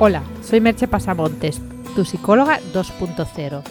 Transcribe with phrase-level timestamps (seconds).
[0.00, 1.60] Hola, soy Merche Pasamontes,
[1.96, 3.62] tu psicóloga 2.0.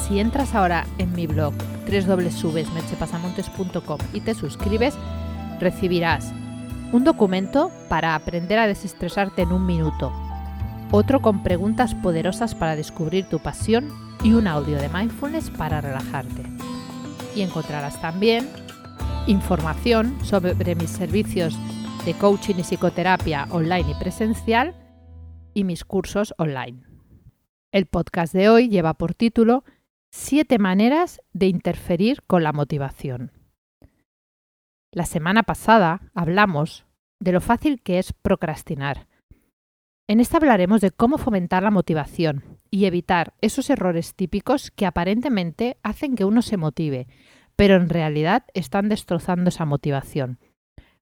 [0.00, 1.52] Si entras ahora en mi blog
[1.84, 4.94] www.merchepasamontes.com y te suscribes,
[5.60, 6.32] recibirás
[6.92, 10.10] un documento para aprender a desestresarte en un minuto,
[10.90, 13.90] otro con preguntas poderosas para descubrir tu pasión
[14.24, 16.44] y un audio de mindfulness para relajarte.
[17.36, 18.48] Y encontrarás también
[19.26, 21.58] información sobre mis servicios
[22.06, 24.76] de coaching y psicoterapia online y presencial
[25.54, 26.82] y mis cursos online.
[27.72, 29.64] El podcast de hoy lleva por título
[30.10, 33.32] Siete maneras de interferir con la motivación.
[34.92, 36.84] La semana pasada hablamos
[37.18, 39.06] de lo fácil que es procrastinar.
[40.06, 45.78] En esta hablaremos de cómo fomentar la motivación y evitar esos errores típicos que aparentemente
[45.82, 47.06] hacen que uno se motive,
[47.56, 50.38] pero en realidad están destrozando esa motivación.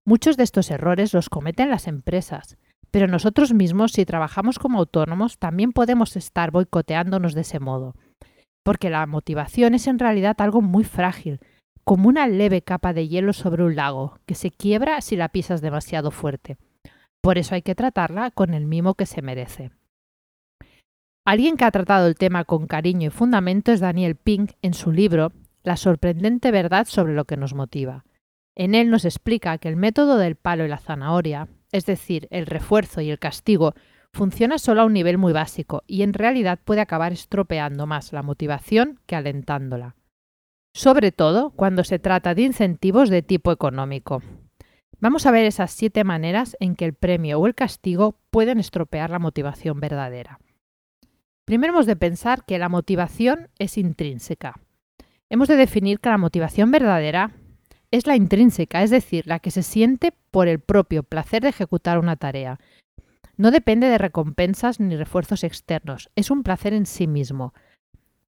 [0.05, 2.59] Muchos de estos errores los cometen las empresas,
[2.91, 7.95] pero nosotros mismos, si trabajamos como autónomos, también podemos estar boicoteándonos de ese modo.
[8.65, 11.41] Porque la motivación es en realidad algo muy frágil,
[11.85, 15.61] como una leve capa de hielo sobre un lago, que se quiebra si la pisas
[15.61, 16.57] demasiado fuerte.
[17.23, 19.71] Por eso hay que tratarla con el mimo que se merece.
[21.27, 24.91] Alguien que ha tratado el tema con cariño y fundamento es Daniel Pink en su
[24.91, 28.05] libro La sorprendente verdad sobre lo que nos motiva.
[28.57, 32.47] En él nos explica que el método del palo y la zanahoria es decir, el
[32.47, 33.75] refuerzo y el castigo,
[34.13, 38.23] funciona solo a un nivel muy básico y en realidad puede acabar estropeando más la
[38.23, 39.97] motivación que alentándola.
[40.75, 44.23] Sobre todo cuando se trata de incentivos de tipo económico.
[44.99, 49.11] Vamos a ver esas siete maneras en que el premio o el castigo pueden estropear
[49.11, 50.39] la motivación verdadera.
[51.47, 54.61] Primero hemos de pensar que la motivación es intrínseca.
[55.31, 57.33] Hemos de definir que la motivación verdadera
[57.91, 61.99] es la intrínseca, es decir, la que se siente por el propio placer de ejecutar
[61.99, 62.61] una tarea.
[63.37, 67.55] No depende de recompensas ni refuerzos externos, es un placer en sí mismo.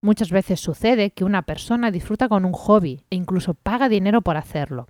[0.00, 4.36] Muchas veces sucede que una persona disfruta con un hobby e incluso paga dinero por
[4.36, 4.89] hacerlo.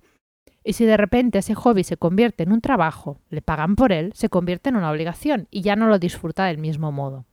[0.63, 4.11] Y si de repente ese hobby se convierte en un trabajo, le pagan por él,
[4.15, 7.25] se convierte en una obligación y ya no lo disfruta del mismo modo.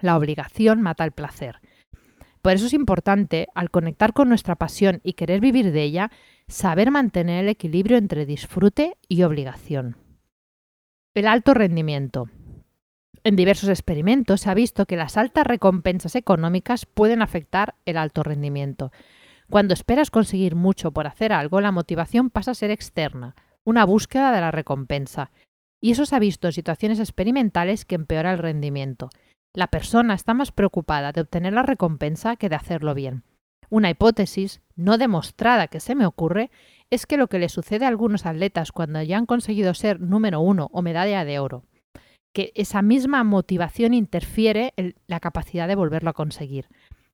[0.00, 1.60] La obligación mata el placer.
[2.42, 6.10] Por eso es importante, al conectar con nuestra pasión y querer vivir de ella,
[6.46, 9.96] saber mantener el equilibrio entre disfrute y obligación.
[11.14, 12.30] El alto rendimiento.
[13.24, 18.22] En diversos experimentos se ha visto que las altas recompensas económicas pueden afectar el alto
[18.22, 18.92] rendimiento.
[19.50, 23.34] Cuando esperas conseguir mucho por hacer algo, la motivación pasa a ser externa,
[23.64, 25.30] una búsqueda de la recompensa.
[25.80, 29.10] Y eso se ha visto en situaciones experimentales que empeora el rendimiento.
[29.54, 33.24] La persona está más preocupada de obtener la recompensa que de hacerlo bien.
[33.70, 36.50] Una hipótesis no demostrada que se me ocurre
[36.90, 40.40] es que lo que le sucede a algunos atletas cuando ya han conseguido ser número
[40.40, 41.64] uno o medalla de oro,
[42.32, 46.68] que esa misma motivación interfiere en la capacidad de volverlo a conseguir.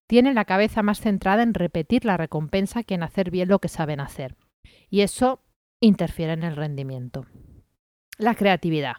[0.06, 3.68] Tienen la cabeza más centrada en repetir la recompensa que en hacer bien lo que
[3.68, 4.36] saben hacer.
[4.90, 5.42] Y eso
[5.80, 7.26] interfiere en el rendimiento.
[8.18, 8.96] La creatividad.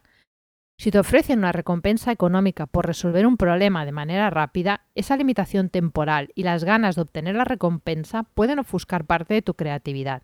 [0.77, 5.69] Si te ofrecen una recompensa económica por resolver un problema de manera rápida, esa limitación
[5.69, 10.23] temporal y las ganas de obtener la recompensa pueden ofuscar parte de tu creatividad.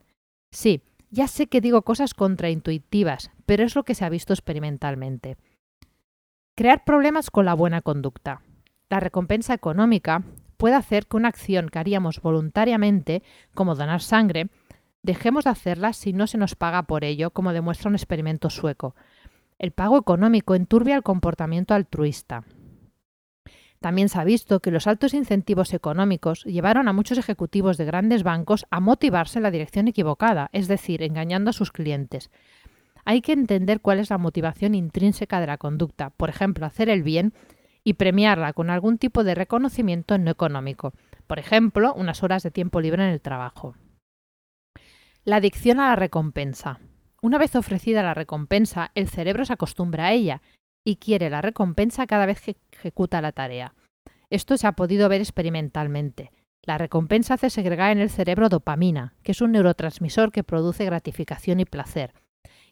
[0.52, 5.38] Sí, ya sé que digo cosas contraintuitivas, pero es lo que se ha visto experimentalmente.
[6.56, 8.42] Crear problemas con la buena conducta.
[8.90, 10.24] La recompensa económica
[10.58, 13.24] puede hacer que una acción que haríamos voluntariamente,
[13.54, 14.50] como donar sangre,
[15.02, 18.96] dejemos de hacerla si no se nos paga por ello, como demuestra un experimento sueco.
[19.62, 22.46] El pago económico enturbia el comportamiento altruista.
[23.80, 28.24] También se ha visto que los altos incentivos económicos llevaron a muchos ejecutivos de grandes
[28.24, 32.32] bancos a motivarse en la dirección equivocada, es decir, engañando a sus clientes.
[33.06, 37.04] Hay que entender cuál es la motivación intrínseca de la conducta, por ejemplo, hacer el
[37.04, 37.32] bien
[37.84, 40.94] y premiarla con algún tipo de reconocimiento no económico,
[41.28, 43.76] por ejemplo, unas horas de tiempo libre en el trabajo.
[45.24, 46.80] La adicción a la recompensa.
[47.24, 50.42] Una vez ofrecida la recompensa, el cerebro se acostumbra a ella
[50.84, 53.76] y quiere la recompensa cada vez que ejecuta la tarea.
[54.32, 56.32] Esto se ha podido ver experimentalmente.
[56.64, 61.60] La recompensa hace segregar en el cerebro dopamina, que es un neurotransmisor que produce gratificación
[61.60, 62.14] y placer,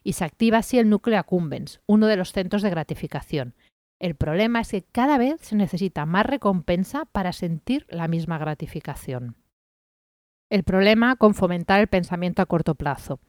[0.03, 3.55] y se activa así el núcleo accumbens, uno de los centros de gratificación.
[3.99, 9.35] El problema es que cada vez se necesita más recompensa para sentir la misma gratificación.
[10.49, 13.19] El problema con fomentar el pensamiento a corto plazo.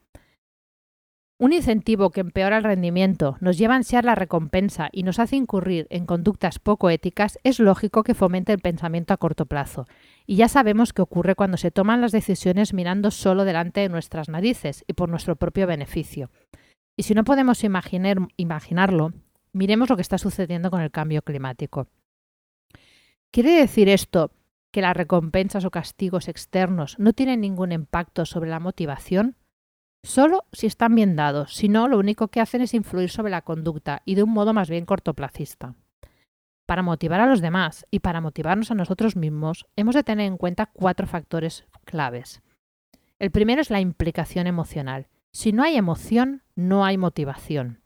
[1.41, 5.37] Un incentivo que empeora el rendimiento, nos lleva a ansiar la recompensa y nos hace
[5.37, 9.87] incurrir en conductas poco éticas, es lógico que fomente el pensamiento a corto plazo.
[10.27, 14.29] Y ya sabemos qué ocurre cuando se toman las decisiones mirando solo delante de nuestras
[14.29, 16.31] narices y por nuestro propio beneficio.
[16.97, 19.15] Y si no podemos imaginar, imaginarlo,
[19.53, 21.89] Miremos lo que está sucediendo con el cambio climático.
[23.33, 24.33] ¿Quiere decir esto
[24.71, 29.37] que las recompensas o castigos externos no tienen ningún impacto sobre la motivación?
[30.02, 33.43] Solo si están bien dados, si no, lo único que hacen es influir sobre la
[33.43, 35.75] conducta y de un modo más bien cortoplacista.
[36.67, 40.37] Para motivar a los demás y para motivarnos a nosotros mismos, hemos de tener en
[40.37, 42.43] cuenta cuatro factores claves.
[43.19, 45.08] El primero es la implicación emocional.
[45.32, 47.82] Si no hay emoción, no hay motivación.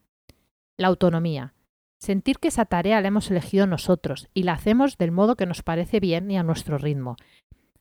[0.76, 1.55] La autonomía.
[1.99, 5.62] Sentir que esa tarea la hemos elegido nosotros y la hacemos del modo que nos
[5.62, 7.17] parece bien y a nuestro ritmo.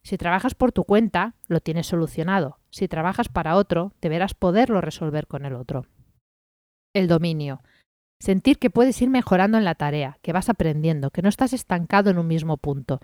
[0.06, 2.60] Si trabajas por tu cuenta, lo tienes solucionado.
[2.70, 5.86] Si trabajas para otro, deberás poderlo resolver con el otro.
[6.94, 7.62] El dominio.
[8.20, 12.10] Sentir que puedes ir mejorando en la tarea, que vas aprendiendo, que no estás estancado
[12.10, 13.00] en un mismo punto.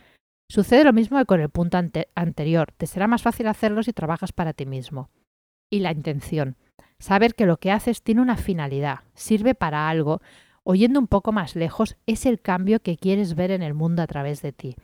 [0.50, 1.78] Sucede lo mismo que con el punto
[2.16, 2.72] anterior.
[2.78, 5.10] Te será más fácil hacerlo si trabajas para ti mismo.
[5.70, 6.58] Y la intención.
[7.00, 10.22] Saber que lo que haces tiene una finalidad, sirve para algo,
[10.64, 14.08] oyendo un poco más lejos, es el cambio que quieres ver en el mundo a
[14.08, 14.76] través de ti.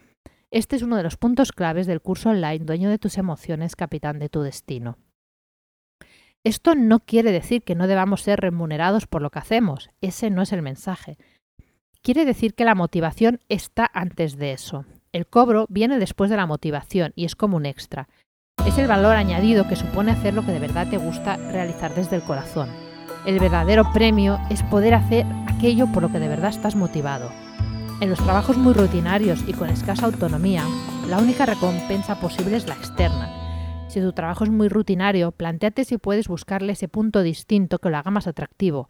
[0.51, 4.19] Este es uno de los puntos claves del curso online Dueño de tus emociones, capitán
[4.19, 4.97] de tu destino.
[6.44, 10.44] Esto no quiere decir que no debamos ser remunerados por lo que hacemos, ese no
[10.44, 11.18] es el mensaje.
[12.03, 14.86] Quiere decir que la motivación está antes de eso.
[15.12, 18.07] El cobro viene después de la motivación y es como un extra.
[18.68, 22.18] Es el valor añadido que supone hacer lo que de verdad te gusta realizar desde
[22.18, 22.69] el corazón.
[23.25, 27.31] El verdadero premio es poder hacer aquello por lo que de verdad estás motivado.
[28.01, 30.63] En los trabajos muy rutinarios y con escasa autonomía,
[31.09, 33.45] la única recompensa posible es la externa,
[33.95, 37.95] si tu trabajo es muy rutinario, planteate si puedes buscarle ese punto distinto que lo
[37.95, 38.89] haga más atractivo.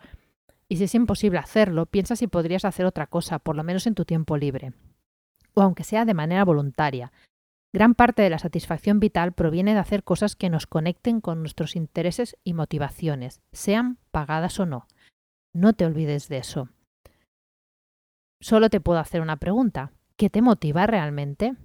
[0.67, 3.93] Y si es imposible hacerlo, piensa si podrías hacer otra cosa, por lo menos en
[3.93, 4.73] tu tiempo libre.
[5.53, 7.11] O aunque sea de manera voluntaria.
[7.71, 11.75] Gran parte de la satisfacción vital proviene de hacer cosas que nos conecten con nuestros
[11.75, 14.87] intereses y motivaciones, sean pagadas o no.
[15.53, 16.69] No te olvides de eso.
[18.41, 19.93] Solo te puedo hacer una pregunta.
[20.17, 21.55] ¿Qué te motiva realmente?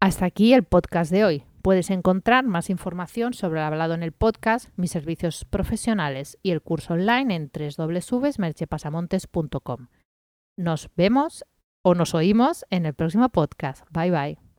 [0.00, 1.44] Hasta aquí el podcast de hoy.
[1.62, 6.60] Puedes encontrar más información sobre el hablado en el podcast, mis servicios profesionales y el
[6.60, 9.86] curso online en www.merchepasamontes.com.
[10.56, 11.44] Nos vemos
[11.82, 13.84] o nos oímos en el próximo podcast.
[13.92, 14.51] Bye bye.